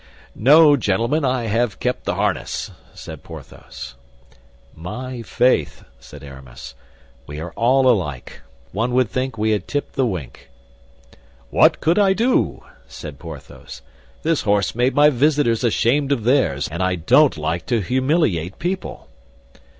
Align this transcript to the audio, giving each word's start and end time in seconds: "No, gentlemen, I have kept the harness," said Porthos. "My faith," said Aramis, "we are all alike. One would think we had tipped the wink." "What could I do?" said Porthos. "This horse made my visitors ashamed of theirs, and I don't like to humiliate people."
"No, 0.33 0.75
gentlemen, 0.75 1.23
I 1.23 1.43
have 1.43 1.79
kept 1.79 2.05
the 2.05 2.15
harness," 2.15 2.71
said 2.95 3.21
Porthos. 3.21 3.93
"My 4.73 5.21
faith," 5.21 5.83
said 5.99 6.23
Aramis, 6.23 6.73
"we 7.27 7.39
are 7.39 7.51
all 7.51 7.87
alike. 7.87 8.41
One 8.71 8.93
would 8.93 9.09
think 9.11 9.37
we 9.37 9.51
had 9.51 9.67
tipped 9.67 9.93
the 9.93 10.07
wink." 10.07 10.49
"What 11.51 11.81
could 11.81 11.99
I 11.99 12.13
do?" 12.13 12.63
said 12.87 13.19
Porthos. 13.19 13.83
"This 14.23 14.41
horse 14.41 14.73
made 14.73 14.95
my 14.95 15.11
visitors 15.11 15.63
ashamed 15.63 16.11
of 16.11 16.23
theirs, 16.23 16.67
and 16.67 16.81
I 16.81 16.95
don't 16.95 17.37
like 17.37 17.67
to 17.67 17.79
humiliate 17.81 18.57
people." 18.57 19.07